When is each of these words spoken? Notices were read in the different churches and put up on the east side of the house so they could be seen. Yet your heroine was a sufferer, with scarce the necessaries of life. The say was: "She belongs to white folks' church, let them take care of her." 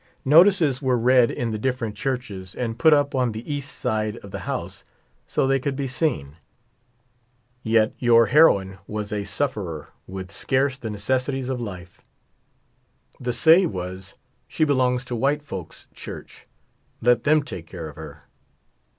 Notices 0.25 0.81
were 0.81 0.97
read 0.97 1.29
in 1.29 1.51
the 1.51 1.59
different 1.59 1.93
churches 1.95 2.55
and 2.55 2.79
put 2.79 2.91
up 2.91 3.13
on 3.13 3.33
the 3.33 3.53
east 3.53 3.71
side 3.77 4.17
of 4.23 4.31
the 4.31 4.39
house 4.49 4.83
so 5.27 5.45
they 5.45 5.59
could 5.59 5.75
be 5.75 5.85
seen. 5.85 6.37
Yet 7.61 7.93
your 7.99 8.25
heroine 8.25 8.79
was 8.87 9.11
a 9.13 9.25
sufferer, 9.25 9.89
with 10.07 10.31
scarce 10.31 10.75
the 10.79 10.89
necessaries 10.89 11.49
of 11.49 11.61
life. 11.61 12.01
The 13.19 13.31
say 13.31 13.67
was: 13.67 14.15
"She 14.47 14.63
belongs 14.63 15.05
to 15.05 15.15
white 15.15 15.43
folks' 15.43 15.85
church, 15.93 16.47
let 16.99 17.23
them 17.23 17.43
take 17.43 17.67
care 17.67 17.87
of 17.87 17.95
her." 17.95 18.23